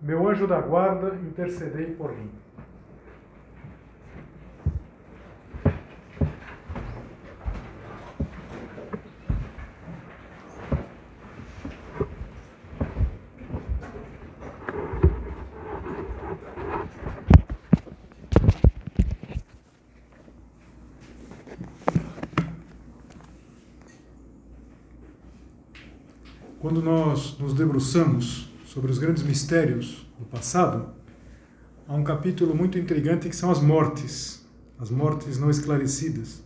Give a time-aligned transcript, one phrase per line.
[0.00, 2.30] meu anjo da guarda, intercedei por mim.
[26.60, 30.90] Quando nós nos debruçamos sobre os grandes mistérios do passado,
[31.88, 34.46] há um capítulo muito intrigante que são as mortes,
[34.78, 36.42] as mortes não esclarecidas.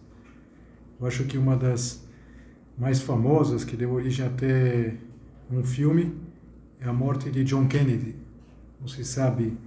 [1.00, 2.04] Eu acho que uma das
[2.78, 4.94] mais famosas, que deu origem até
[5.50, 6.14] um filme,
[6.78, 8.14] é a morte de John Kennedy.
[8.80, 9.58] Não se sabe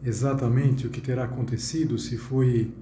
[0.00, 2.72] exatamente o que terá acontecido, se foi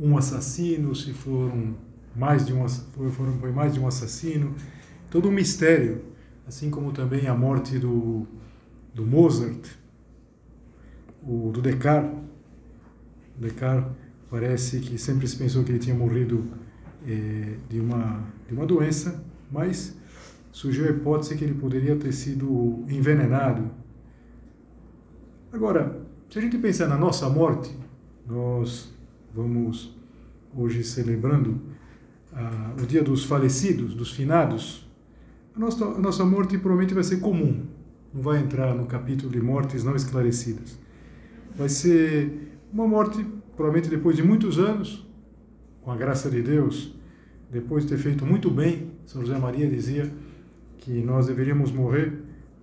[0.00, 1.76] um assassino, se foram
[2.16, 4.54] mais de um, foram, foi mais de um assassino,
[5.10, 6.02] todo um mistério,
[6.48, 8.26] assim como também a morte do
[8.94, 9.66] do Mozart,
[11.22, 12.16] o do Descartes.
[13.36, 13.90] Descartes
[14.30, 16.44] parece que sempre se pensou que ele tinha morrido
[17.06, 19.96] é, de, uma, de uma doença, mas
[20.52, 23.70] surgiu a hipótese que ele poderia ter sido envenenado.
[25.52, 27.76] Agora, se a gente pensar na nossa morte,
[28.26, 28.92] nós
[29.34, 29.96] vamos
[30.56, 31.60] hoje celebrando
[32.32, 34.88] ah, o dia dos falecidos, dos finados,
[35.54, 37.66] a nossa, a nossa morte provavelmente vai ser comum
[38.14, 40.78] não vai entrar no capítulo de mortes não esclarecidas.
[41.56, 43.26] Vai ser uma morte,
[43.56, 45.04] provavelmente depois de muitos anos,
[45.82, 46.94] com a graça de Deus,
[47.50, 48.92] depois de ter feito muito bem.
[49.04, 50.10] São José Maria dizia
[50.78, 52.12] que nós deveríamos morrer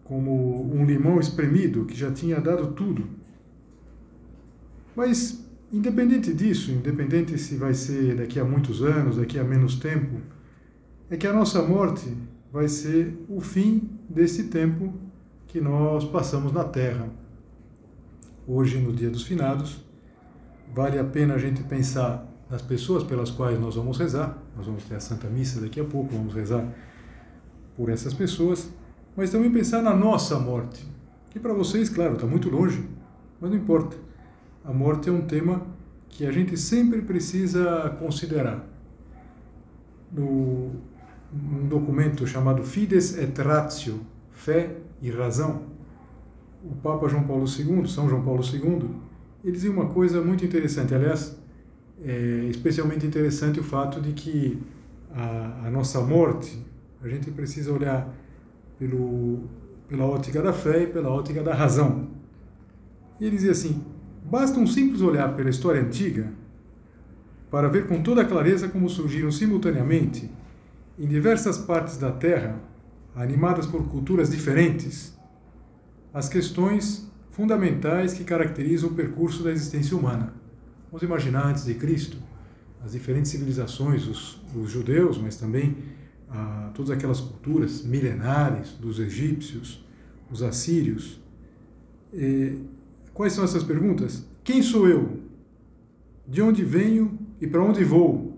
[0.05, 3.05] como um limão espremido que já tinha dado tudo.
[4.95, 10.17] Mas, independente disso, independente se vai ser daqui a muitos anos, daqui a menos tempo,
[11.09, 12.13] é que a nossa morte
[12.51, 14.93] vai ser o fim desse tempo
[15.51, 17.09] que nós passamos na Terra.
[18.47, 19.83] Hoje, no Dia dos Finados,
[20.73, 24.37] vale a pena a gente pensar nas pessoas pelas quais nós vamos rezar.
[24.55, 26.65] Nós vamos ter a Santa Missa daqui a pouco, vamos rezar
[27.75, 28.69] por essas pessoas,
[29.13, 30.87] mas também pensar na nossa morte.
[31.31, 32.87] Que para vocês, claro, está muito longe,
[33.41, 33.97] mas não importa.
[34.63, 35.67] A morte é um tema
[36.07, 38.65] que a gente sempre precisa considerar.
[40.13, 40.71] No,
[41.33, 43.99] num documento chamado Fides et Ratio,
[44.41, 45.61] Fé e razão.
[46.63, 48.89] O Papa João Paulo II, São João Paulo II,
[49.43, 50.95] ele dizia uma coisa muito interessante.
[50.95, 51.37] Aliás,
[52.03, 54.59] é especialmente interessante o fato de que
[55.13, 56.57] a, a nossa morte,
[57.03, 58.11] a gente precisa olhar
[58.79, 59.43] pelo,
[59.87, 62.07] pela ótica da fé e pela ótica da razão.
[63.19, 63.83] E ele dizia assim:
[64.25, 66.33] basta um simples olhar pela história antiga
[67.51, 70.31] para ver com toda clareza como surgiram simultaneamente
[70.97, 72.70] em diversas partes da Terra
[73.15, 75.17] animadas por culturas diferentes,
[76.13, 80.33] as questões fundamentais que caracterizam o percurso da existência humana.
[80.91, 82.17] Vamos imaginar antes de Cristo
[82.83, 85.77] as diferentes civilizações, os, os judeus, mas também
[86.29, 89.85] ah, todas aquelas culturas milenares dos egípcios,
[90.29, 91.19] os assírios.
[92.13, 92.57] E,
[93.13, 94.25] quais são essas perguntas?
[94.43, 95.19] Quem sou eu?
[96.27, 98.31] De onde venho e para onde vou?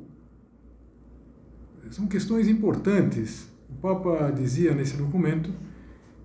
[1.92, 5.52] São questões importantes o Papa dizia nesse documento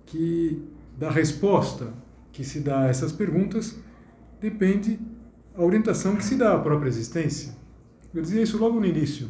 [0.05, 0.63] que
[0.97, 1.93] da resposta
[2.31, 3.77] que se dá a essas perguntas
[4.39, 4.99] depende
[5.55, 7.53] a orientação que se dá à própria existência.
[8.13, 9.29] Eu dizia isso logo no início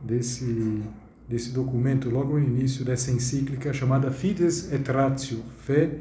[0.00, 0.82] desse,
[1.28, 5.98] desse documento, logo no início dessa encíclica chamada Fides et Ratio, Fé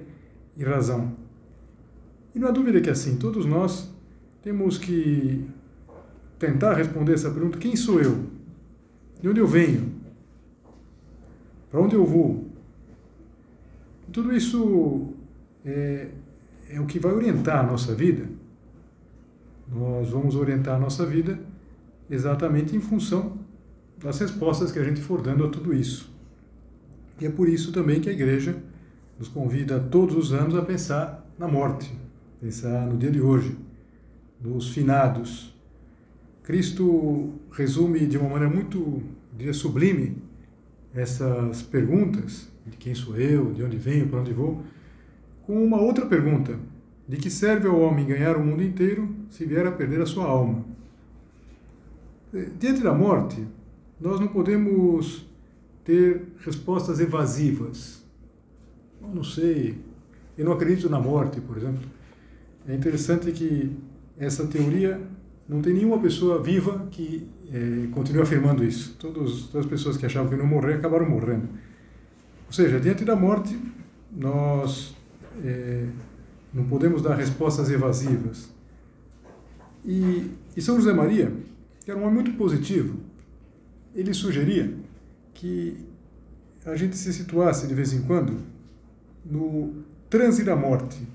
[0.55, 1.15] e Razão.
[2.33, 3.93] E não há dúvida que assim, todos nós
[4.41, 5.45] temos que
[6.39, 8.25] tentar responder essa pergunta: quem sou eu?
[9.21, 9.90] De onde eu venho?
[11.71, 12.45] Para onde eu vou?
[14.11, 15.13] Tudo isso
[15.65, 16.09] é,
[16.69, 18.27] é o que vai orientar a nossa vida.
[19.73, 21.39] Nós vamos orientar a nossa vida
[22.09, 23.37] exatamente em função
[23.97, 26.11] das respostas que a gente for dando a tudo isso.
[27.21, 28.61] E é por isso também que a igreja
[29.17, 31.93] nos convida todos os anos a pensar na morte,
[32.41, 33.57] pensar no dia de hoje,
[34.41, 35.55] nos finados.
[36.43, 39.01] Cristo resume de uma maneira muito,
[39.37, 40.20] diria, sublime
[40.93, 44.61] essas perguntas, de quem sou eu, de onde venho, para onde vou,
[45.43, 46.57] com uma outra pergunta,
[47.11, 50.23] De que serve ao homem ganhar o mundo inteiro se vier a perder a sua
[50.23, 50.63] alma?
[52.57, 53.45] Diante da morte,
[53.99, 55.25] nós não podemos
[55.83, 58.01] ter respostas evasivas.
[59.01, 59.77] Eu não sei,
[60.37, 61.83] eu não acredito na morte, por exemplo.
[62.65, 63.75] É interessante que
[64.17, 65.01] essa teoria
[65.49, 68.95] não tem nenhuma pessoa viva que é, continue afirmando isso.
[68.97, 71.49] Todos, todas as pessoas que achavam que não morrer acabaram morrendo.
[72.47, 73.59] Ou seja, diante da morte,
[74.11, 74.95] nós
[75.43, 75.85] é,
[76.53, 78.49] não podemos dar respostas evasivas.
[79.83, 81.31] E, e São José Maria,
[81.83, 82.99] que era um homem muito positivo,
[83.95, 84.73] ele sugeria
[85.33, 85.77] que
[86.65, 88.37] a gente se situasse de vez em quando
[89.25, 91.07] no transe da morte,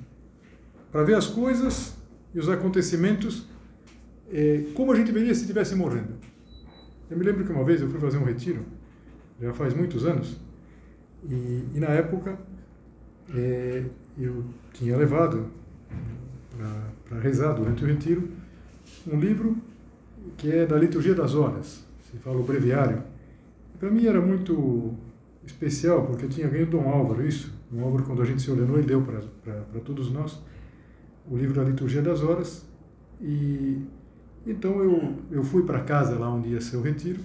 [0.90, 1.94] para ver as coisas
[2.34, 3.46] e os acontecimentos
[4.32, 6.15] é, como a gente veria se estivesse morrendo.
[7.10, 8.62] Eu me lembro que uma vez eu fui fazer um retiro,
[9.40, 10.40] já faz muitos anos,
[11.28, 12.38] e, e na época
[13.34, 13.84] é,
[14.18, 15.46] eu tinha levado
[17.08, 18.28] para rezar durante o retiro
[19.06, 19.56] um livro
[20.36, 23.02] que é da liturgia das horas, se fala o breviário.
[23.78, 24.94] Para mim era muito
[25.44, 27.52] especial, porque eu tinha ganho Dom Álvaro isso.
[27.70, 30.42] Dom Álvaro, quando a gente se ordenou, ele deu para todos nós
[31.28, 32.64] o livro da liturgia das horas.
[33.20, 33.82] E
[34.46, 37.20] então eu, eu fui para casa lá onde ia ser o retiro,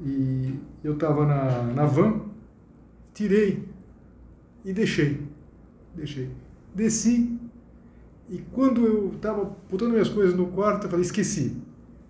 [0.00, 2.22] e eu estava na, na van,
[3.14, 3.64] tirei
[4.64, 5.20] e deixei.
[5.94, 6.30] Deixei.
[6.74, 7.38] Desci,
[8.28, 11.56] e quando eu estava botando minhas coisas no quarto, eu falei, esqueci.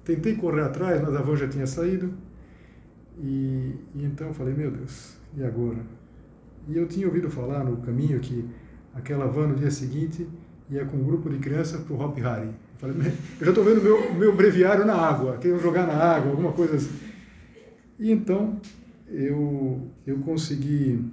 [0.05, 2.13] Tentei correr atrás, mas a van já tinha saído.
[3.19, 5.79] E, e então eu falei, meu Deus, e agora?
[6.69, 8.45] E eu tinha ouvido falar no caminho que
[8.95, 10.29] aquela van no dia seguinte
[10.71, 12.51] ia com um grupo de crianças para o Hop Hari.
[12.81, 16.31] Eu, falei, eu já estou vendo meu meu breviário na água, queriam jogar na água,
[16.31, 16.97] alguma coisa assim.
[17.99, 18.61] E então
[19.09, 21.05] eu, eu consegui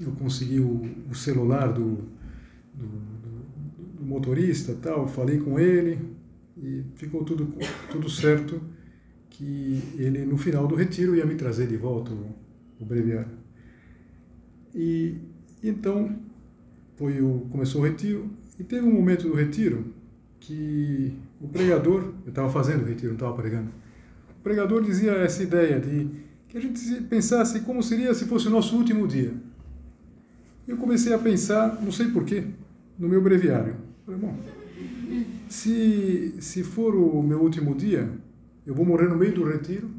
[0.00, 1.98] eu consegui o, o celular do,
[2.74, 5.98] do, do, do motorista tal, falei com ele
[6.56, 7.54] e ficou tudo,
[7.90, 8.60] tudo certo
[9.30, 12.34] que ele no final do retiro ia me trazer de volta o,
[12.80, 13.36] o breviário.
[14.74, 15.16] E
[15.62, 16.16] então
[16.96, 19.92] foi o, começou o retiro e teve um momento do retiro
[20.40, 23.68] que o pregador, eu estava fazendo o retiro, não estava pregando,
[24.30, 26.08] o pregador dizia essa ideia de
[26.48, 29.32] que a gente pensasse como seria se fosse o nosso último dia.
[30.68, 32.44] Eu comecei a pensar, não sei porquê,
[32.98, 33.76] no meu breviário.
[34.04, 34.36] Falei, bom,
[35.48, 38.08] se, se for o meu último dia,
[38.66, 39.90] eu vou morrer no meio do retiro,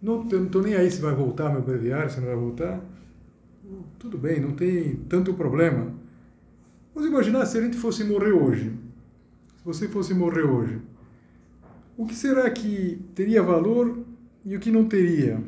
[0.00, 2.80] não estou nem aí se vai voltar meu breviário, se não vai voltar.
[3.98, 5.92] Tudo bem, não tem tanto problema.
[6.94, 8.72] Vamos imaginar se a gente fosse morrer hoje.
[9.60, 10.80] Se você fosse morrer hoje.
[11.94, 14.06] O que será que teria valor
[14.42, 15.38] e o que não teria?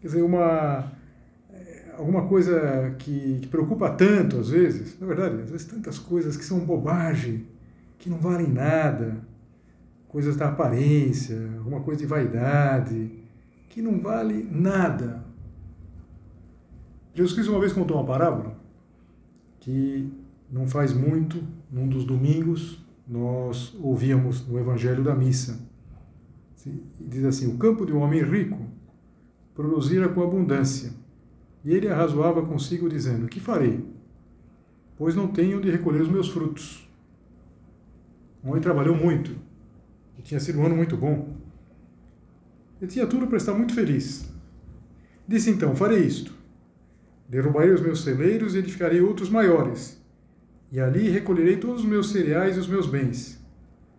[0.00, 0.92] Quer dizer, uma,
[1.52, 6.36] eh, alguma coisa que, que preocupa tanto às vezes, na verdade, às vezes tantas coisas
[6.36, 7.46] que são bobagem,
[7.96, 9.18] que não valem nada,
[10.08, 13.08] coisas da aparência, alguma coisa de vaidade,
[13.68, 15.24] que não vale nada.
[17.14, 18.58] Jesus Cristo uma vez contou uma parábola
[19.60, 20.12] que
[20.50, 21.42] não faz muito,
[21.76, 25.60] num dos domingos, nós ouvíamos no Evangelho da Missa.
[26.98, 28.58] Diz assim: O campo de um homem rico
[29.54, 30.90] produzira com abundância,
[31.62, 33.84] e ele arrazoava consigo, dizendo: Que farei?
[34.96, 36.88] Pois não tenho onde recolher os meus frutos.
[38.42, 39.32] O homem trabalhou muito,
[40.18, 41.36] e tinha sido um ano muito bom.
[42.80, 44.26] Ele tinha tudo para estar muito feliz.
[45.28, 46.34] Disse então: Farei isto
[47.28, 50.00] Derrubarei os meus celeiros e edificarei outros maiores,
[50.70, 53.40] e ali recolherei todos os meus cereais e os meus bens.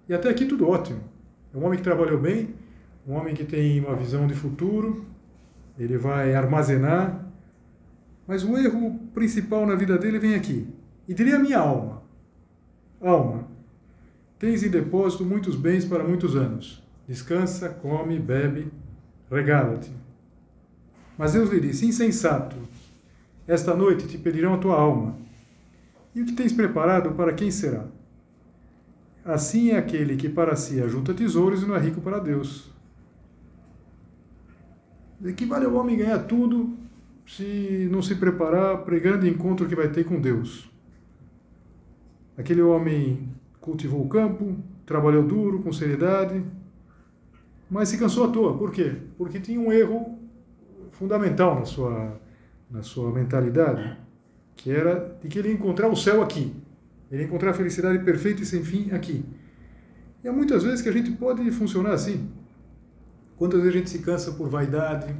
[0.08, 1.02] E até aqui tudo ótimo.
[1.54, 2.54] É um homem que trabalhou bem,
[3.08, 5.06] um homem que tem uma visão de futuro,
[5.78, 7.26] ele vai armazenar.
[8.28, 10.68] Mas o erro principal na vida dele vem aqui.
[11.08, 12.04] E diria a minha alma:
[13.00, 13.48] Alma,
[14.38, 16.84] tens em depósito muitos bens para muitos anos.
[17.08, 18.68] Descansa, come, bebe,
[19.32, 19.92] regala-te.
[21.18, 22.58] Mas Deus lhe disse: Insensato,
[23.48, 25.27] esta noite te pedirão a tua alma.
[26.14, 27.86] E o que tens preparado para quem será?
[29.24, 32.72] Assim é aquele que para si ajunta tesouros e não é rico para Deus.
[35.20, 36.78] De que vale o homem ganhar tudo
[37.26, 40.72] se não se preparar pregando o encontro que vai ter com Deus?
[42.38, 46.44] Aquele homem cultivou o campo, trabalhou duro, com seriedade,
[47.70, 48.58] mas se cansou à toa.
[48.58, 48.96] Por quê?
[49.18, 50.18] Porque tinha um erro
[50.92, 52.20] fundamental na sua
[52.70, 53.98] na sua mentalidade,
[54.58, 56.54] que era de que ele ia encontrar o céu aqui.
[57.10, 59.24] Ele ia encontrar a felicidade perfeita e sem fim aqui.
[60.24, 62.30] E há muitas vezes que a gente pode funcionar assim.
[63.38, 65.16] Quantas vezes a gente se cansa por vaidade,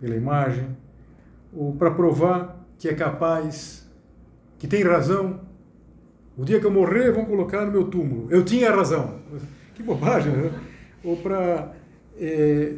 [0.00, 0.76] pela imagem,
[1.52, 3.88] ou para provar que é capaz,
[4.58, 5.40] que tem razão.
[6.36, 8.26] O dia que eu morrer, vão colocar no meu túmulo.
[8.30, 9.20] Eu tinha razão.
[9.74, 10.52] Que bobagem, né?
[11.04, 11.74] Ou para
[12.18, 12.76] é,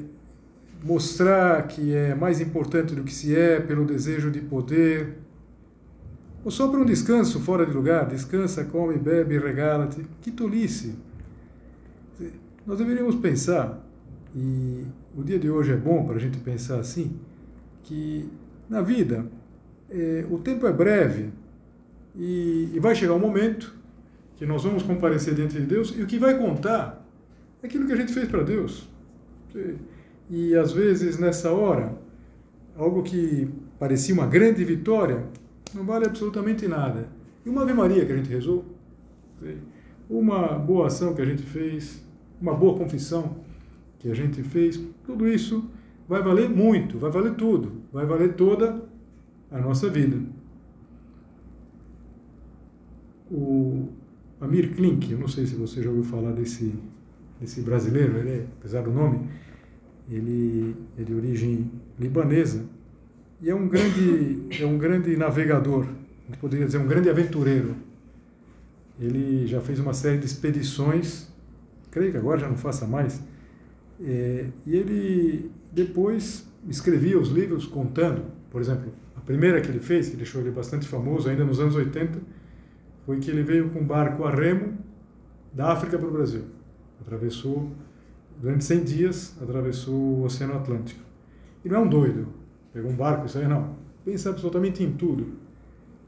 [0.83, 5.17] mostrar que é mais importante do que se é pelo desejo de poder.
[6.45, 8.07] Ou só para um descanso fora de lugar.
[8.07, 10.05] Descansa, come, bebe, regala-te.
[10.21, 10.95] Que tolice.
[12.67, 13.83] Nós deveríamos pensar,
[14.37, 14.85] e
[15.17, 17.19] o dia de hoje é bom para a gente pensar assim,
[17.83, 18.29] que
[18.69, 19.27] na vida
[19.91, 21.31] é, o tempo é breve
[22.15, 23.75] e, e vai chegar um momento
[24.37, 27.05] que nós vamos comparecer diante de Deus e o que vai contar
[27.63, 28.89] é aquilo que a gente fez para Deus.
[30.29, 31.97] E às vezes nessa hora,
[32.77, 35.25] algo que parecia uma grande vitória
[35.75, 37.09] não vale absolutamente nada.
[37.45, 38.65] E uma Ave Maria que a gente rezou,
[40.09, 42.03] uma boa ação que a gente fez,
[42.41, 43.37] uma boa confissão
[43.99, 45.69] que a gente fez, tudo isso
[46.09, 48.83] vai valer muito, vai valer tudo, vai valer toda
[49.51, 50.17] a nossa vida.
[53.31, 53.89] O
[54.41, 56.75] Amir Klink, eu não sei se você já ouviu falar desse,
[57.41, 59.29] desse brasileiro, ele é, apesar do nome,
[60.11, 62.65] ele é de origem libanesa
[63.41, 65.87] e é um grande, é um grande navegador,
[66.41, 67.77] poderia dizer um grande aventureiro.
[69.01, 71.29] Ele já fez uma série de expedições,
[71.91, 73.23] creio que agora já não faça mais,
[74.01, 80.09] é, e ele depois escrevia os livros contando, por exemplo, a primeira que ele fez,
[80.09, 82.19] que deixou ele bastante famoso ainda nos anos 80,
[83.07, 84.77] foi que ele veio com um barco a remo
[85.53, 86.43] da África para o Brasil.
[87.01, 87.71] Atravessou,
[88.41, 91.01] durante 100 dias, atravessou o Oceano Atlântico.
[91.65, 92.29] E não é um doido,
[92.73, 93.77] pegou um barco, isso aí não.
[94.05, 95.35] Pensa absolutamente em tudo.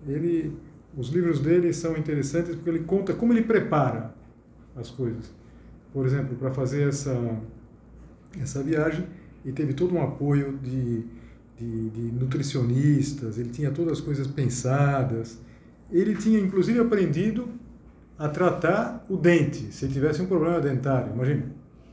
[0.07, 0.57] Ele,
[0.97, 4.15] os livros dele são interessantes porque ele conta como ele prepara
[4.77, 5.33] as coisas.
[5.93, 7.13] Por exemplo, para fazer essa
[8.39, 9.07] essa viagem
[9.45, 11.05] e teve todo um apoio de,
[11.57, 15.39] de, de, nutricionistas, ele tinha todas as coisas pensadas.
[15.91, 17.49] Ele tinha inclusive aprendido
[18.19, 21.13] a tratar o dente, se ele tivesse um problema dentário.
[21.13, 21.47] Imagina,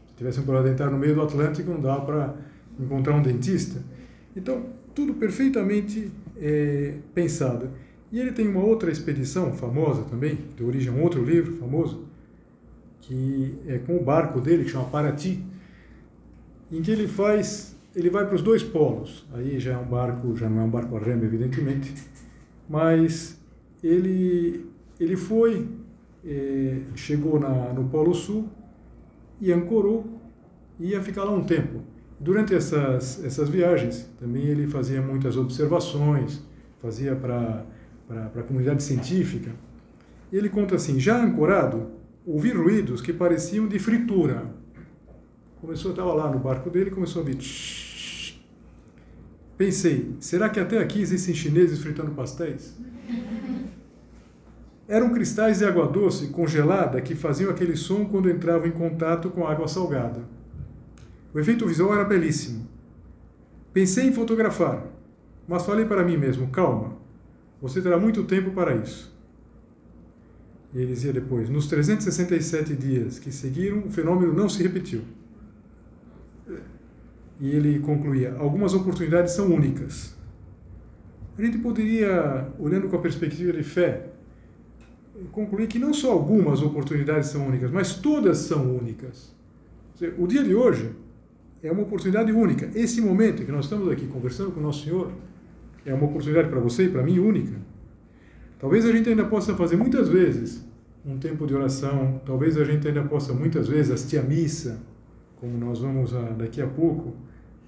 [0.09, 2.35] se tivesse um problema dentário no meio do Atlântico, não dava para
[2.79, 3.81] encontrar um dentista.
[4.37, 7.71] Então, tudo perfeitamente é, pensado.
[8.11, 12.05] E ele tem uma outra expedição famosa também, de origem um outro livro famoso,
[13.01, 15.43] que é com o barco dele, que chama Paraty
[16.71, 19.25] em que ele faz, ele vai para os dois polos.
[19.33, 21.93] Aí já é um barco, já não é um barco a remo, evidentemente,
[22.69, 23.39] mas
[23.83, 24.65] ele
[24.99, 25.67] ele foi,
[26.25, 28.49] eh, chegou na, no Polo Sul
[29.39, 30.19] e ancorou
[30.79, 31.81] e ia ficar lá um tempo.
[32.19, 36.41] Durante essas essas viagens também ele fazia muitas observações,
[36.79, 37.65] fazia para
[38.35, 39.51] a comunidade científica.
[40.31, 41.87] Ele conta assim: já ancorado,
[42.25, 44.57] ouvi ruídos que pareciam de fritura
[45.61, 47.37] Começou, estava lá no barco dele, começou a vir.
[49.57, 52.75] Pensei, será que até aqui existem chineses fritando pastéis?
[54.87, 59.47] Eram cristais de água doce congelada que faziam aquele som quando entravam em contato com
[59.47, 60.21] água salgada.
[61.37, 62.67] O efeito visual era belíssimo.
[63.71, 64.87] Pensei em fotografar,
[65.47, 66.97] mas falei para mim mesmo: calma,
[67.61, 69.15] você terá muito tempo para isso.
[70.73, 75.03] E ele dizia depois: nos 367 dias que seguiram, o fenômeno não se repetiu
[77.39, 80.17] e ele concluía: algumas oportunidades são únicas.
[81.37, 84.07] A gente poderia, olhando com a perspectiva de fé,
[85.31, 89.35] concluir que não só algumas oportunidades são únicas, mas todas são únicas.
[90.17, 90.95] O dia de hoje
[91.63, 92.69] é uma oportunidade única.
[92.75, 95.11] Esse momento que nós estamos aqui conversando com o nosso Senhor
[95.85, 97.55] é uma oportunidade para você e para mim única.
[98.59, 100.65] Talvez a gente ainda possa fazer muitas vezes
[101.05, 104.81] um tempo de oração, talvez a gente ainda possa muitas vezes assistir a missa,
[105.39, 107.15] como nós vamos daqui a pouco,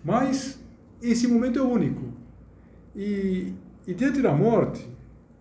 [0.04, 0.60] mas
[1.02, 2.04] esse momento é único.
[2.96, 3.54] E,
[3.88, 4.86] e diante da morte,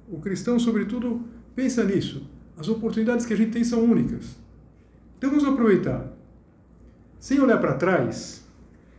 [0.08, 1.22] o cristão, sobretudo,
[1.56, 2.28] pensa nisso.
[2.56, 4.36] As oportunidades que a gente tem são únicas.
[5.16, 6.07] Então vamos aproveitar.
[7.18, 8.44] Sem olhar para trás,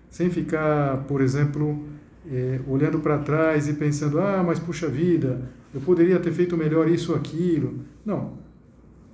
[0.10, 1.86] sem ficar, por exemplo,
[2.30, 5.42] é, olhando para trás e pensando, ah, mas puxa vida,
[5.74, 7.80] eu poderia ter feito melhor isso ou aquilo.
[8.06, 8.34] Não.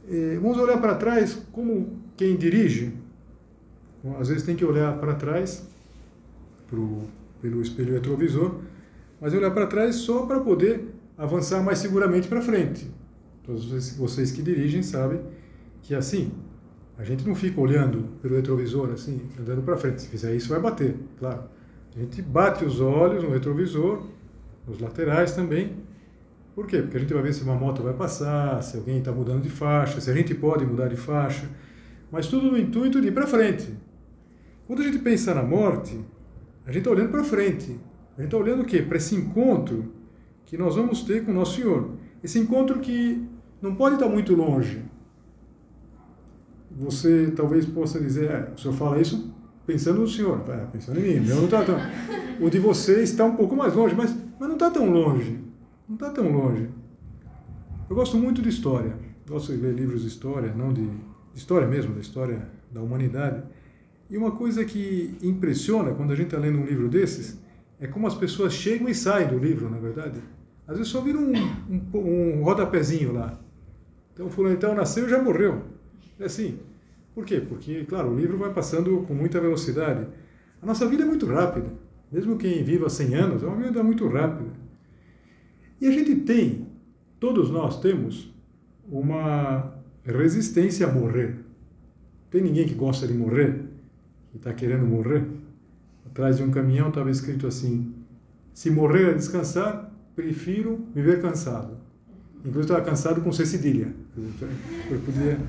[0.10, 2.94] É, vamos olhar para trás como quem dirige.
[4.20, 5.68] Às vezes tem que olhar para trás
[6.68, 7.04] pro,
[7.42, 8.60] pelo espelho retrovisor,
[9.20, 10.86] mas olhar para trás só para poder
[11.18, 12.90] avançar mais seguramente para frente.
[13.44, 15.22] Todos vocês que dirigem sabem
[15.82, 16.32] que é assim,
[16.98, 20.02] a gente não fica olhando pelo retrovisor assim, andando para frente.
[20.02, 21.44] Se fizer isso, vai bater, claro.
[21.96, 24.04] A gente bate os olhos no retrovisor,
[24.68, 25.74] nos laterais também.
[26.54, 26.82] Por quê?
[26.82, 29.50] Porque a gente vai ver se uma moto vai passar, se alguém está mudando de
[29.50, 31.50] faixa, se a gente pode mudar de faixa,
[32.12, 33.74] mas tudo no intuito de ir para frente.
[34.66, 36.00] Quando a gente pensa na morte,
[36.66, 37.78] a gente está olhando para frente.
[38.18, 38.82] A gente está olhando o quê?
[38.82, 39.92] Para esse encontro
[40.46, 41.92] que nós vamos ter com o nosso Senhor.
[42.24, 43.22] Esse encontro que
[43.62, 44.82] não pode estar muito longe.
[46.76, 49.34] Você talvez possa dizer, é, o senhor fala isso
[49.66, 51.28] pensando no senhor, é, pensando em mim.
[51.28, 51.78] não tá tão...
[52.40, 55.40] O de você está um pouco mais longe, mas, mas não está tão longe.
[55.88, 56.68] Não está tão longe.
[57.90, 58.94] Eu gosto muito de história.
[59.26, 60.86] Gosto de ler livros de história, não de,
[61.34, 63.44] história mesmo, da história da humanidade.
[64.10, 67.40] E uma coisa que impressiona quando a gente está lendo um livro desses
[67.80, 70.22] é como as pessoas chegam e saem do livro, na verdade.
[70.68, 71.34] Às vezes só vira um,
[71.70, 73.40] um, um rodapézinho lá.
[74.14, 75.64] Então, fulano então nasceu e já morreu.
[76.20, 76.60] É assim.
[77.14, 77.40] Por quê?
[77.40, 80.06] Porque, claro, o livro vai passando com muita velocidade.
[80.62, 81.68] A nossa vida é muito rápida.
[82.12, 84.50] Mesmo quem viva 100 anos, é uma vida muito rápida.
[85.80, 86.68] E a gente tem,
[87.20, 88.34] todos nós temos,
[88.90, 91.38] uma resistência a morrer.
[92.30, 93.66] Tem ninguém que gosta de morrer?
[94.32, 95.26] Que está querendo morrer?
[96.06, 97.94] Atrás de um caminhão estava escrito assim:
[98.54, 101.78] se morrer a descansar, prefiro viver cansado.
[102.40, 103.94] Inclusive estava cansado com C cedilha.
[104.90, 105.40] Eu podia,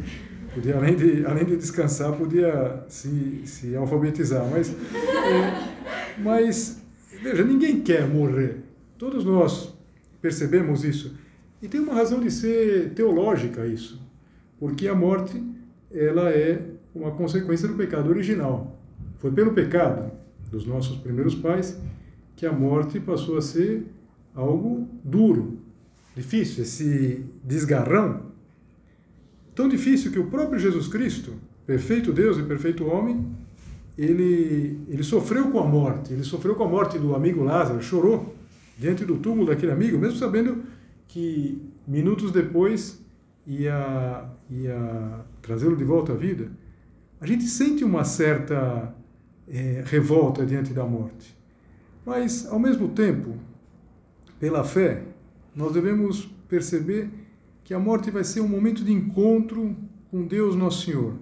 [0.57, 4.43] podia além, de, além de descansar, podia se, se alfabetizar.
[4.51, 6.83] Mas, é, mas,
[7.23, 8.63] veja, ninguém quer morrer.
[8.97, 9.75] Todos nós
[10.23, 11.15] percebemos isso.
[11.61, 14.01] E tem uma razão de ser teológica isso.
[14.59, 15.43] Porque a morte,
[15.93, 16.63] ela é
[16.95, 18.81] uma consequência do pecado original.
[19.19, 20.11] Foi pelo pecado
[20.51, 21.79] dos nossos primeiros pais,
[22.35, 23.85] que a morte passou a ser
[24.35, 25.59] algo duro,
[26.15, 28.26] difícil, esse desgarrão.
[29.57, 31.33] Tão difícil que o próprio Jesus Cristo,
[31.67, 33.27] perfeito Deus e perfeito homem,
[33.97, 38.37] ele, ele sofreu com a morte, ele sofreu com a morte do amigo Lázaro, chorou
[38.79, 40.63] diante do túmulo daquele amigo, mesmo sabendo
[41.09, 41.59] que
[41.89, 43.01] minutos depois
[43.47, 46.51] ia, ia trazê-lo de volta à vida.
[47.19, 48.95] A gente sente uma certa
[49.49, 51.35] é, revolta diante da morte.
[52.05, 53.35] Mas, ao mesmo tempo,
[54.39, 55.03] pela fé,
[55.55, 57.09] nós devemos perceber
[57.67, 59.77] que a morte vai ser um momento de encontro
[60.09, 61.15] com Deus Nosso Senhor.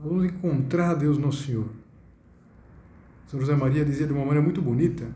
[0.00, 1.68] Vamos encontrar Deus Nosso Senhor.
[3.26, 5.06] São José Maria dizia de uma maneira muito bonita,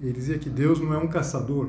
[0.00, 1.68] ele dizia que Deus não é um caçador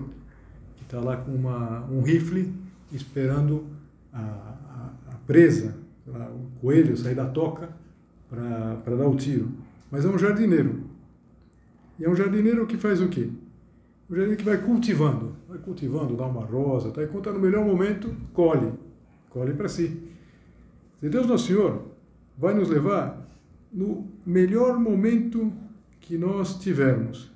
[0.78, 2.54] que está lá com uma, um rifle
[2.90, 3.66] esperando
[4.14, 5.76] a, a, a presa,
[6.08, 7.70] o coelho sair da toca
[8.30, 9.52] para dar o tiro
[9.92, 10.84] mas é um jardineiro.
[12.00, 13.30] E é um jardineiro que faz o quê?
[14.10, 17.04] Jardineiro que vai cultivando, vai cultivando, dá uma rosa, tá?
[17.04, 18.74] e quando está no melhor momento, colhe,
[19.30, 20.02] colhe para si.
[21.02, 21.84] E Deus Nosso Senhor
[22.38, 23.30] vai nos levar
[23.72, 25.54] no melhor momento
[26.02, 27.32] que nós tivermos.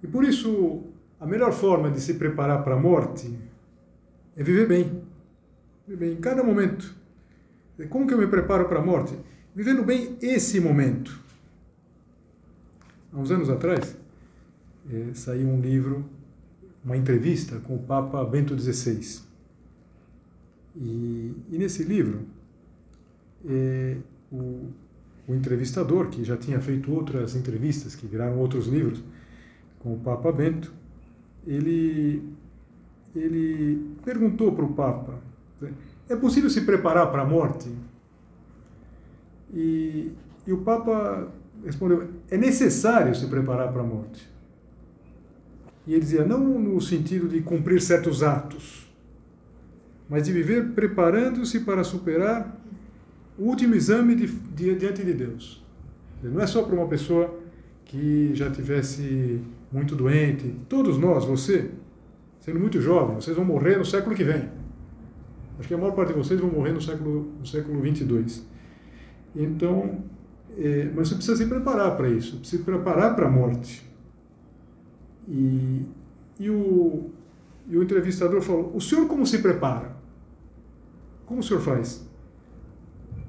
[0.00, 0.84] E por isso,
[1.18, 3.36] a melhor forma de se preparar para a morte
[4.36, 5.02] é viver bem.
[5.86, 6.94] Viver bem em cada momento.
[7.88, 9.18] Como que eu me preparo para a morte?
[9.54, 11.20] Vivendo bem esse momento
[13.12, 14.01] há uns anos atrás, é,
[15.14, 16.04] saiu um livro,
[16.84, 19.22] uma entrevista com o Papa Bento XVI.
[20.74, 22.20] E, e nesse livro,
[23.46, 23.96] é,
[24.30, 24.68] o,
[25.28, 29.02] o entrevistador, que já tinha feito outras entrevistas, que viraram outros livros,
[29.80, 30.72] com o Papa Bento,
[31.46, 32.22] ele,
[33.14, 35.18] ele perguntou para o Papa:
[36.08, 37.70] é possível se preparar para a morte?
[39.52, 40.12] E,
[40.46, 41.30] e o Papa
[41.64, 44.31] respondeu: é necessário se preparar para a morte.
[45.86, 48.90] E ele dizia: não no sentido de cumprir certos atos,
[50.08, 52.60] mas de viver preparando-se para superar
[53.38, 55.64] o último exame de, de, diante de Deus.
[56.22, 57.40] Não é só para uma pessoa
[57.84, 59.40] que já tivesse
[59.72, 60.54] muito doente.
[60.68, 61.70] Todos nós, você,
[62.40, 64.48] sendo muito jovem, vocês vão morrer no século que vem.
[65.58, 68.46] Acho que a maior parte de vocês vão morrer no século, no século 22.
[69.34, 70.04] Então,
[70.56, 73.91] é, mas você precisa se preparar para isso, precisa se preparar para a morte.
[75.28, 75.82] E,
[76.38, 77.10] e, o,
[77.68, 79.96] e o entrevistador falou: O senhor como se prepara?
[81.26, 82.06] Como o senhor faz?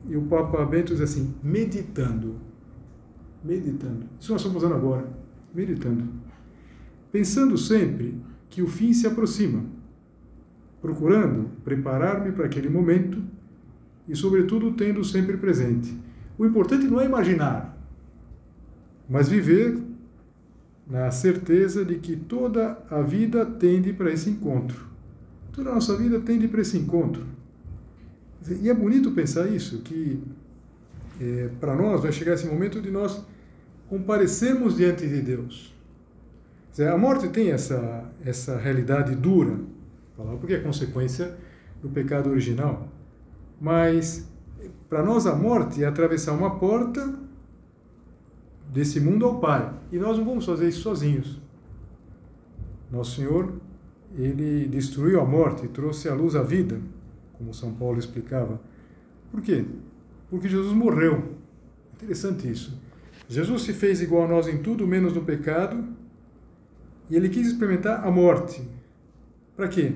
[0.05, 2.35] E o Papa Bento diz assim: meditando.
[3.43, 4.05] Meditando.
[4.19, 5.07] Isso nós estamos fazendo agora.
[5.53, 6.07] Meditando.
[7.11, 9.63] Pensando sempre que o fim se aproxima.
[10.81, 13.21] Procurando preparar-me para aquele momento
[14.07, 15.97] e, sobretudo, tendo sempre presente
[16.37, 17.77] o importante não é imaginar,
[19.07, 19.77] mas viver
[20.87, 24.87] na certeza de que toda a vida tende para esse encontro.
[25.51, 27.25] Toda a nossa vida tende para esse encontro.
[28.61, 30.21] E é bonito pensar isso, que
[31.21, 33.23] é, para nós vai chegar esse momento de nós
[33.87, 35.73] comparecermos diante de Deus.
[36.91, 39.59] A morte tem essa, essa realidade dura,
[40.39, 41.37] porque é consequência
[41.81, 42.87] do pecado original,
[43.61, 44.27] mas
[44.89, 47.13] para nós, a morte é atravessar uma porta
[48.73, 49.71] desse mundo ao Pai.
[49.91, 51.39] E nós não vamos fazer isso sozinhos.
[52.91, 53.53] Nosso Senhor,
[54.17, 56.81] ele destruiu a morte e trouxe à luz a vida,
[57.33, 58.59] como São Paulo explicava.
[59.31, 59.63] Por quê?
[60.29, 61.35] Porque Jesus morreu.
[61.93, 62.81] Interessante isso.
[63.29, 65.83] Jesus se fez igual a nós em tudo, menos no pecado,
[67.09, 68.67] e ele quis experimentar a morte.
[69.55, 69.93] Para quê?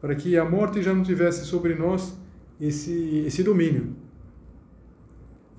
[0.00, 2.16] Para que a morte já não tivesse sobre nós
[2.60, 3.94] esse, esse domínio.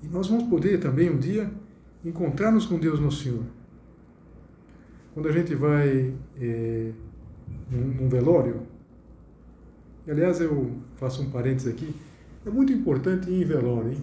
[0.02, 1.50] E nós vamos poder também um dia
[2.04, 3.44] encontrar-nos com Deus no Senhor.
[5.14, 6.90] Quando a gente vai é,
[7.70, 8.62] num, num velório,
[10.06, 11.94] e, aliás eu faço um parênteses aqui,
[12.44, 14.02] é muito importante ir em velório, hein?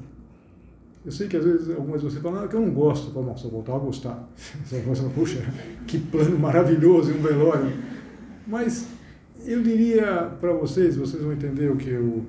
[1.06, 3.08] Eu sei que às vezes algumas você falam, ah, que eu não gosto.
[3.08, 4.30] Eu falo, se eu a gostar.
[4.66, 5.42] Você fala, puxa,
[5.88, 7.72] que plano maravilhoso, um velório.
[8.46, 8.86] Mas
[9.46, 12.26] eu diria para vocês, vocês vão entender o que eu,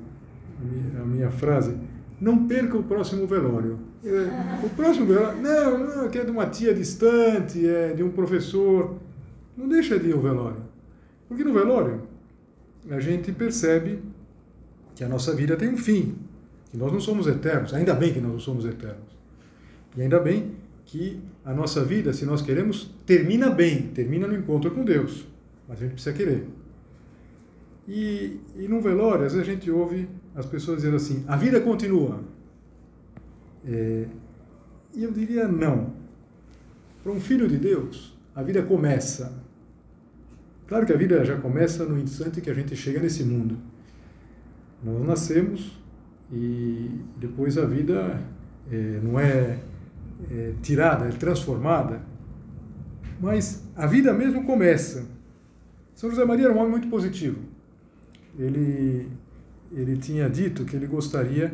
[1.00, 1.76] a minha frase,
[2.20, 3.78] não perca o próximo velório.
[4.02, 8.10] É, o próximo velório, não, não, que é de uma tia distante, é de um
[8.10, 8.98] professor.
[9.56, 10.62] Não deixa de ir ao velório.
[11.28, 12.02] Porque no velório,
[12.90, 14.00] a gente percebe
[14.94, 16.16] que a nossa vida tem um fim
[16.70, 19.10] que nós não somos eternos, ainda bem que nós não somos eternos.
[19.96, 20.52] E ainda bem
[20.86, 25.26] que a nossa vida, se nós queremos, termina bem, termina no encontro com Deus.
[25.68, 26.46] Mas a gente precisa querer.
[27.88, 31.60] E, e no velório, às vezes a gente ouve as pessoas dizendo assim: a vida
[31.60, 32.20] continua.
[33.66, 34.06] É,
[34.94, 35.92] e eu diria não.
[37.02, 39.32] Para um filho de Deus, a vida começa.
[40.66, 43.58] Claro que a vida já começa no instante que a gente chega nesse mundo.
[44.82, 45.78] Nós nascemos,
[46.32, 48.20] e depois a vida
[48.70, 49.58] é, não é,
[50.30, 52.00] é tirada, é transformada,
[53.20, 55.06] mas a vida mesmo começa.
[55.94, 57.38] São José Maria era um homem muito positivo.
[58.38, 59.08] Ele,
[59.72, 61.52] ele tinha dito que ele gostaria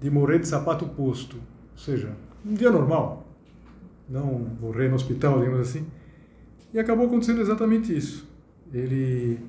[0.00, 3.26] de morrer de sapato posto, ou seja, um dia normal,
[4.08, 5.86] não morrer no hospital, digamos assim.
[6.72, 8.28] E acabou acontecendo exatamente isso.
[8.72, 9.40] Ele,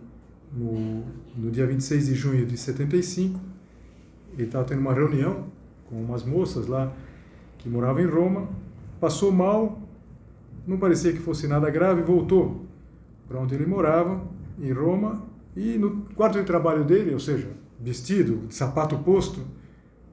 [0.54, 1.04] no,
[1.36, 3.40] no dia 26 de junho de 75,
[4.34, 5.46] ele estava tendo uma reunião
[5.90, 6.92] com umas moças lá
[7.58, 8.50] que moravam em Roma,
[9.00, 9.82] passou mal,
[10.66, 12.66] não parecia que fosse nada grave, voltou
[13.28, 14.22] para onde ele morava,
[14.60, 19.42] em Roma, e no quarto de trabalho dele, ou seja, vestido, sapato posto,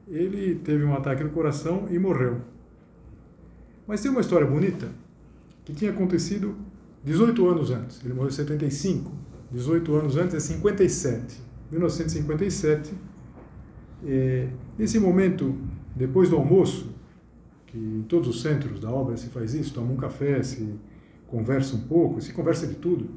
[0.08, 2.40] ele teve um ataque no coração e morreu.
[3.86, 4.88] Mas tem uma história bonita
[5.64, 6.56] que tinha acontecido
[7.02, 8.04] 18 anos antes.
[8.04, 9.10] Ele morreu em 75.
[9.52, 11.42] 18 anos antes é 57.
[11.70, 12.94] 1957
[14.06, 15.56] é, nesse momento,
[15.96, 16.94] depois do almoço,
[17.66, 20.74] que em todos os centros da obra se faz isso, toma um café, se
[21.26, 23.08] conversa um pouco, se conversa de tudo.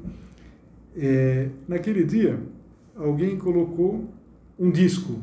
[0.96, 2.40] É, naquele dia,
[2.96, 4.08] alguém colocou
[4.58, 5.20] um disco.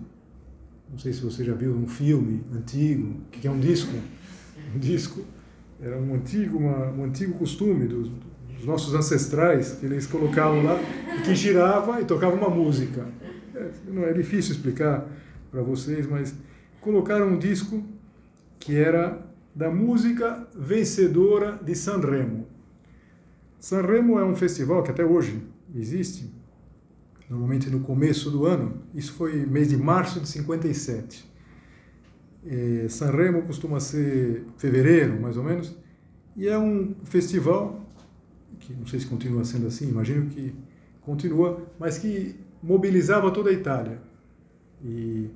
[0.89, 3.21] Não sei se você já viu um filme antigo.
[3.31, 3.93] Que é um disco?
[4.75, 5.25] Um disco
[5.81, 8.09] era um antigo, uma, um antigo costume dos,
[8.55, 10.79] dos nossos ancestrais, que eles colocavam lá,
[11.17, 13.05] e que girava e tocava uma música.
[13.53, 15.07] É, não é difícil explicar
[15.51, 16.33] para vocês, mas
[16.81, 17.83] colocaram um disco
[18.59, 22.47] que era da música vencedora de Sanremo.
[23.59, 25.41] Sanremo é um festival que até hoje
[25.73, 26.29] existe,
[27.29, 31.25] normalmente no começo do ano, isso foi mês de março de 57.
[32.47, 35.75] É, Sanremo costuma ser fevereiro, mais ou menos,
[36.35, 37.83] e é um festival
[38.59, 40.53] que não sei se continua sendo assim, imagino que
[41.01, 43.99] continua, mas que mobilizava toda a Itália.
[44.83, 45.29] E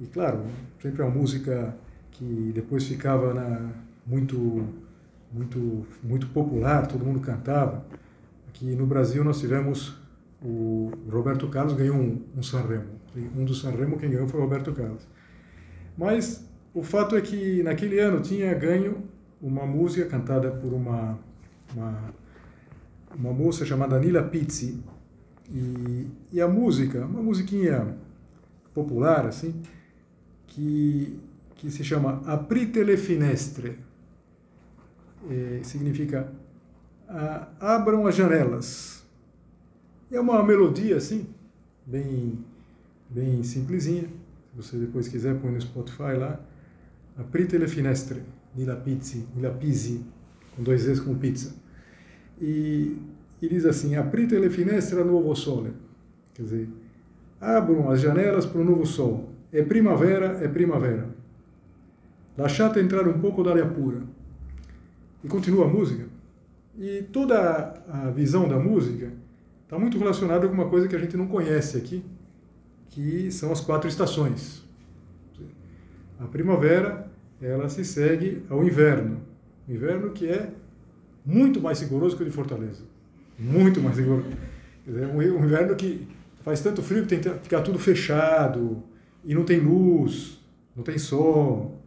[0.00, 0.44] e claro,
[0.82, 1.76] sempre uma música
[2.10, 3.70] que depois ficava na,
[4.04, 4.66] muito,
[5.32, 7.86] muito, muito popular, todo mundo cantava.
[8.48, 9.94] Aqui no Brasil nós tivemos
[10.44, 13.00] o Roberto Carlos ganhou um, um Sanremo.
[13.36, 15.06] Um dos Sanremo quem ganhou foi o Roberto Carlos.
[15.96, 19.04] Mas o fato é que naquele ano tinha ganho
[19.40, 21.18] uma música cantada por uma,
[21.74, 22.14] uma,
[23.16, 24.82] uma moça chamada Nila Pizzi.
[25.50, 27.96] E, e a música, uma musiquinha
[28.72, 29.62] popular assim,
[30.46, 31.18] que,
[31.54, 33.78] que se chama Aprite le finestre.
[35.30, 36.30] É, significa
[37.60, 39.03] abram as janelas.
[40.14, 41.26] É uma melodia assim,
[41.84, 42.38] bem,
[43.10, 44.04] bem simplesinha.
[44.04, 46.38] Se você depois quiser, põe no Spotify lá.
[47.18, 48.22] Aprite le finestre,
[48.54, 50.04] di la pizzi, di la pizzi,
[50.54, 51.52] com dois vezes com pizza.
[52.40, 52.96] E,
[53.42, 55.72] e diz assim, aprite le finestre a nuovo sole.
[56.32, 56.68] Quer dizer,
[57.40, 59.30] abram as janelas para o novo sol.
[59.52, 61.08] É primavera, é primavera.
[62.38, 64.00] Lasciate entrar um pouco d'aria pura.
[65.24, 66.06] E continua a música.
[66.78, 69.23] E toda a visão da música
[69.64, 72.04] está muito relacionada com uma coisa que a gente não conhece aqui,
[72.90, 74.62] que são as quatro estações.
[76.18, 77.10] A primavera,
[77.42, 79.20] ela se segue ao inverno.
[79.68, 80.50] Inverno que é
[81.24, 82.84] muito mais rigoroso que o de Fortaleza.
[83.38, 84.28] Muito mais rigoroso.
[84.86, 86.06] Dizer, um inverno que
[86.42, 88.82] faz tanto frio que tem que ficar tudo fechado
[89.24, 90.38] e não tem luz,
[90.76, 91.82] não tem sol.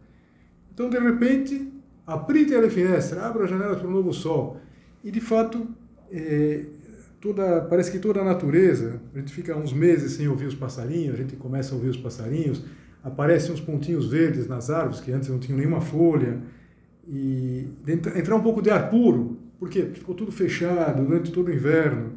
[0.74, 1.72] Então, de repente,
[2.06, 4.60] aprite a finestra, abra as janelas para o novo sol.
[5.02, 5.66] E, de fato,
[6.10, 6.66] é,
[7.20, 11.14] toda, parece que toda a natureza, a gente fica uns meses sem ouvir os passarinhos,
[11.14, 12.62] a gente começa a ouvir os passarinhos,
[13.02, 16.40] aparecem uns pontinhos verdes nas árvores que antes não tinham nenhuma folha,
[17.06, 19.82] e entrar um pouco de ar puro, por quê?
[19.82, 22.12] Porque ficou tudo fechado durante todo o inverno.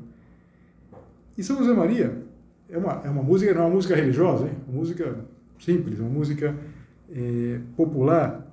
[1.37, 2.23] E São José Maria
[2.69, 4.53] é uma, é uma música, não é uma música religiosa, hein?
[4.67, 5.25] uma música
[5.59, 6.55] simples, uma música
[7.11, 8.47] é, popular.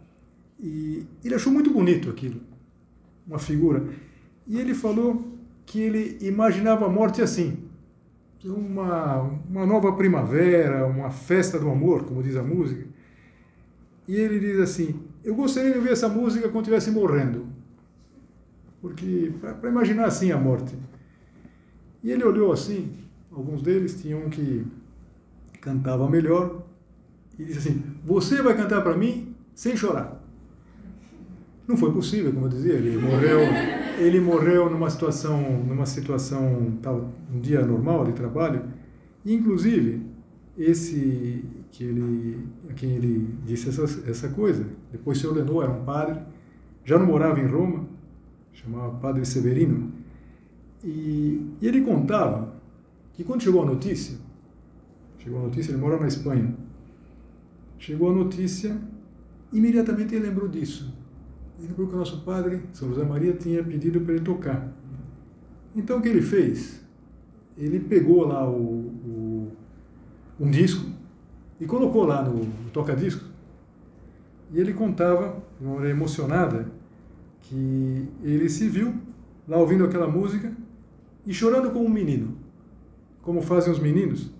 [0.58, 2.40] E ele achou muito bonito aquilo,
[3.26, 3.84] uma figura.
[4.46, 5.37] E ele falou
[5.68, 7.58] que ele imaginava a morte assim,
[8.42, 12.86] uma, uma nova primavera, uma festa do amor, como diz a música.
[14.06, 17.46] E ele diz assim: Eu gostaria de ouvir essa música quando estivesse morrendo.
[18.80, 20.74] Porque, para imaginar assim a morte.
[22.02, 22.92] E ele olhou assim,
[23.30, 24.64] alguns deles tinham um que
[25.60, 26.62] cantava melhor,
[27.38, 30.18] e disse assim: Você vai cantar para mim sem chorar.
[31.66, 33.40] Não foi possível, como eu dizia, ele morreu,
[33.98, 38.62] ele morreu numa situação, numa situação tal, um dia normal de trabalho,
[39.24, 40.02] inclusive
[40.56, 45.84] esse que ele, a quem ele disse essa, essa coisa, depois seu Lenô era um
[45.84, 46.20] padre,
[46.84, 47.86] já não morava em Roma,
[48.52, 49.92] chamava Padre Severino,
[50.82, 52.54] e, e ele contava
[53.12, 54.16] que quando chegou a notícia,
[55.18, 56.54] chegou a notícia, ele morava na Espanha,
[57.78, 58.76] chegou a notícia,
[59.52, 60.97] imediatamente ele lembrou disso
[61.58, 64.72] ele lembrou que o nosso padre, São José Maria, tinha pedido para ele tocar.
[65.74, 66.80] Então o que ele fez?
[67.56, 69.52] Ele pegou lá o, o
[70.38, 70.88] um disco
[71.60, 73.24] e colocou lá no, no toca-disco.
[74.52, 76.70] E ele contava, de uma maneira emocionada,
[77.40, 78.94] que ele se viu
[79.46, 80.52] lá ouvindo aquela música
[81.26, 82.36] e chorando como um menino,
[83.20, 84.30] como fazem os meninos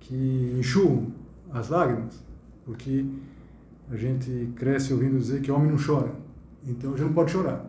[0.00, 1.12] que enxugam
[1.52, 2.24] as lágrimas,
[2.64, 3.04] porque
[3.90, 6.12] a gente cresce ouvindo dizer que homem não chora.
[6.66, 7.66] Então gente não pode chorar.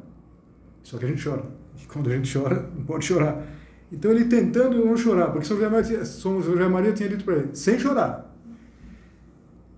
[0.84, 1.43] Só que a gente chora.
[1.82, 3.45] E quando a gente chora, não pode chorar.
[3.91, 7.38] Então ele tentando não chorar, porque São José Maria, São José Maria tinha dito para
[7.38, 8.34] ele, sem chorar.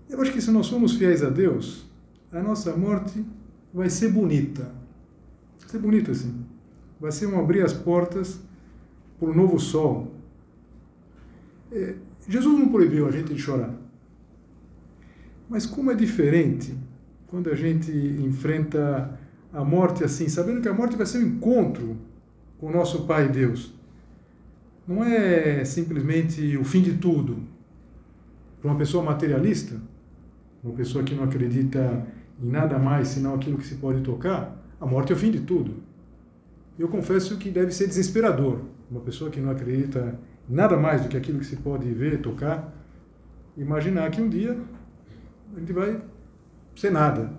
[0.08, 1.86] Eu acho que se nós somos fiéis a Deus,
[2.30, 3.24] a nossa morte
[3.72, 4.70] vai ser bonita.
[5.58, 6.44] Vai ser bonita assim.
[7.00, 8.38] Vai ser um abrir as portas
[9.18, 10.14] para um novo sol.
[11.72, 11.96] É,
[12.28, 13.74] Jesus não proibiu a gente de chorar.
[15.48, 16.76] Mas como é diferente
[17.34, 19.18] quando a gente enfrenta
[19.52, 21.96] a morte assim, sabendo que a morte vai ser um encontro
[22.60, 23.74] com o nosso Pai Deus.
[24.86, 27.38] Não é simplesmente o fim de tudo.
[28.60, 29.74] Para uma pessoa materialista,
[30.62, 32.06] uma pessoa que não acredita
[32.40, 35.40] em nada mais senão aquilo que se pode tocar, a morte é o fim de
[35.40, 35.82] tudo.
[36.78, 38.60] Eu confesso que deve ser desesperador.
[38.88, 42.20] Uma pessoa que não acredita em nada mais do que aquilo que se pode ver,
[42.20, 42.72] tocar,
[43.56, 44.56] imaginar que um dia
[45.56, 46.13] a gente vai
[46.76, 47.30] sem nada.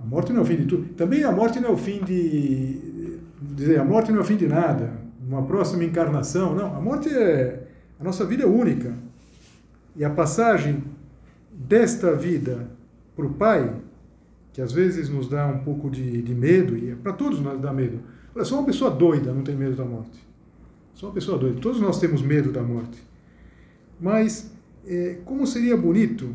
[0.00, 0.94] A morte não é o fim de tudo.
[0.94, 3.18] Também a morte não é o fim de.
[3.40, 4.92] dizer, a morte não é o fim de nada.
[5.26, 6.54] Uma próxima encarnação.
[6.54, 7.66] Não, a morte é.
[7.98, 8.94] A nossa vida é única.
[9.96, 10.84] E a passagem
[11.50, 12.68] desta vida
[13.14, 13.74] para o Pai,
[14.52, 17.58] que às vezes nos dá um pouco de, de medo, e é para todos nós
[17.58, 18.00] dá medo.
[18.34, 20.18] Olha, só uma pessoa doida não tem medo da morte.
[20.92, 21.58] Só uma pessoa doida.
[21.58, 23.02] Todos nós temos medo da morte.
[23.98, 24.50] Mas,
[24.86, 26.34] é, como seria bonito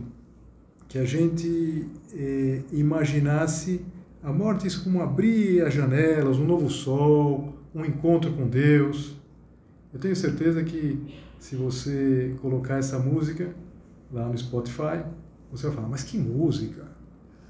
[0.92, 3.80] que a gente eh, imaginasse
[4.22, 9.16] a morte como abrir as janelas, um novo sol, um encontro com Deus.
[9.94, 11.02] Eu tenho certeza que
[11.40, 13.56] se você colocar essa música
[14.12, 15.06] lá no Spotify,
[15.50, 16.84] você vai falar, mas que música?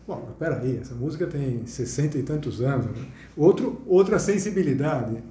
[0.05, 2.85] Bom, mas peraí, essa música tem sessenta e tantos anos.
[2.85, 3.07] Né?
[3.35, 5.13] Outro, outra sensibilidade.
[5.13, 5.23] Né?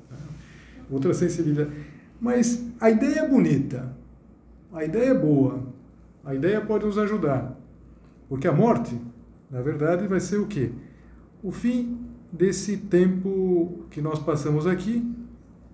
[0.90, 1.70] Outra sensibilidade.
[2.20, 3.96] Mas a ideia é bonita,
[4.73, 5.62] a ideia é boa,
[6.25, 7.60] a ideia pode nos ajudar.
[8.31, 8.97] Porque a morte,
[9.51, 10.71] na verdade, vai ser o quê?
[11.43, 11.99] O fim
[12.33, 15.05] desse tempo que nós passamos aqui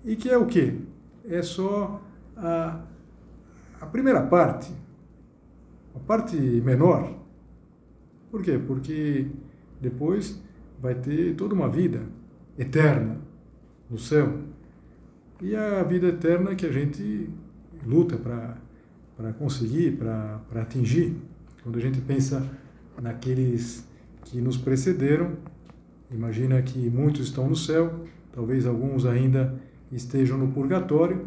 [0.02, 0.78] e que é o quê?
[1.28, 2.00] É só
[2.34, 2.80] a,
[3.78, 4.72] a primeira parte,
[5.94, 7.14] a parte menor.
[8.30, 8.58] Por quê?
[8.58, 9.26] Porque
[9.78, 10.42] depois
[10.80, 12.04] vai ter toda uma vida
[12.58, 13.18] eterna
[13.90, 14.32] no céu.
[15.42, 17.28] E a vida eterna que a gente
[17.84, 21.35] luta para conseguir, para atingir.
[21.66, 22.48] Quando a gente pensa
[23.02, 23.84] naqueles
[24.24, 25.32] que nos precederam,
[26.12, 29.52] imagina que muitos estão no céu, talvez alguns ainda
[29.90, 31.26] estejam no purgatório,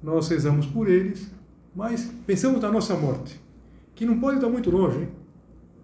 [0.00, 1.28] nós rezamos por eles,
[1.74, 3.40] mas pensamos na nossa morte,
[3.96, 5.08] que não pode estar muito longe, hein?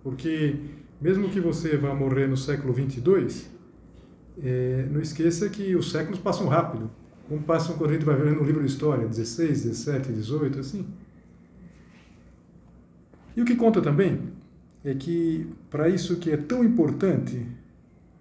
[0.05, 0.55] porque
[1.01, 3.51] mesmo que você vá morrer no século 22,
[4.40, 6.88] é, não esqueça que os séculos passam rápido.
[7.29, 10.87] como passam quando a gente vai vendo no livro de história, 16, 17, 18, assim.
[13.37, 14.18] E o que conta também
[14.83, 17.46] é que, para isso que é tão importante,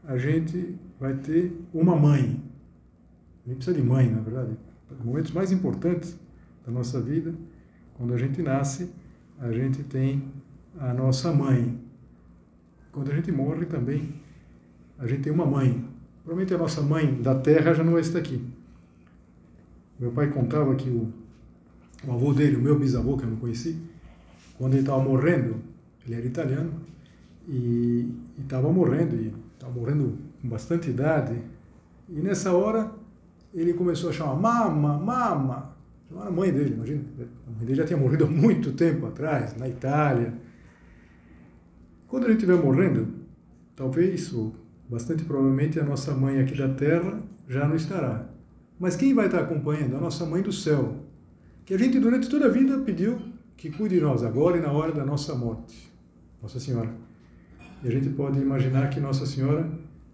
[0.04, 2.43] a gente vai ter uma mãe.
[3.47, 4.58] Gente precisa de mãe, na verdade.
[4.91, 6.17] Os momentos mais importantes
[6.65, 7.34] da nossa vida,
[7.93, 8.91] quando a gente nasce,
[9.39, 10.23] a gente tem
[10.78, 11.80] a nossa mãe.
[12.91, 14.15] Quando a gente morre também,
[14.97, 15.86] a gente tem uma mãe.
[16.23, 18.43] Provavelmente a nossa mãe da terra já não vai estar aqui.
[19.99, 21.13] Meu pai contava que o,
[22.06, 23.80] o avô dele, o meu bisavô, que eu não conheci,
[24.58, 25.56] quando ele estava morrendo,
[26.06, 26.74] ele era italiano,
[27.48, 31.39] e estava morrendo, e estava morrendo com bastante idade,
[32.10, 32.91] e nessa hora
[33.54, 35.76] ele começou a chamar mama, mama,
[36.10, 37.04] chamar a mãe dele, imagina,
[37.48, 40.34] a mãe dele já tinha morrido há muito tempo atrás, na Itália.
[42.08, 43.08] Quando ele estiver morrendo,
[43.76, 44.54] talvez, ou
[44.89, 48.30] bastante provavelmente, a nossa mãe aqui da terra já não estará.
[48.80, 49.96] Mas quem vai estar acompanhando?
[49.96, 50.96] A nossa mãe do céu,
[51.65, 53.20] que a gente durante toda a vida pediu
[53.58, 55.91] que cuide de nós, agora e na hora da nossa morte.
[56.41, 56.89] Nossa Senhora.
[57.84, 59.70] E a gente pode imaginar que Nossa Senhora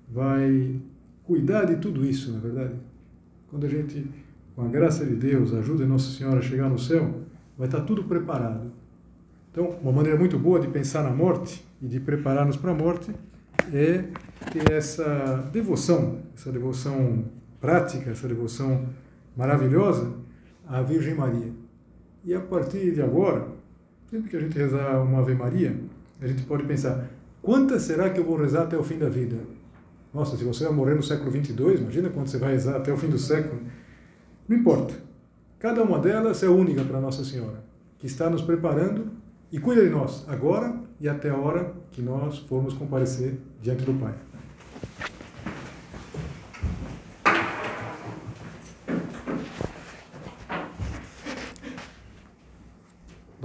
[0.09, 0.75] vai
[1.23, 2.75] cuidar de tudo isso, na é verdade.
[3.49, 4.05] Quando a gente,
[4.55, 7.21] com a graça de Deus, ajuda Nossa Senhora a chegar no céu,
[7.57, 8.71] vai estar tudo preparado.
[9.51, 13.11] Então, uma maneira muito boa de pensar na morte e de preparar-nos para a morte
[13.73, 14.05] é
[14.51, 17.25] ter essa devoção, essa devoção
[17.59, 18.87] prática, essa devoção
[19.35, 20.13] maravilhosa
[20.67, 21.60] à Virgem Maria.
[22.23, 23.47] E a partir de agora,
[24.09, 25.75] sempre que a gente rezar uma Ave Maria,
[26.21, 27.09] a gente pode pensar:
[27.41, 29.37] quantas será que eu vou rezar até o fim da vida?
[30.13, 32.97] Nossa, se você vai morrer no século 22, imagina quanto você vai rezar até o
[32.97, 33.61] fim do século.
[34.47, 34.93] Não importa.
[35.57, 37.63] Cada uma delas é única para Nossa Senhora,
[37.97, 39.11] que está nos preparando
[39.51, 43.93] e cuida de nós, agora e até a hora que nós formos comparecer diante do
[43.93, 44.13] Pai.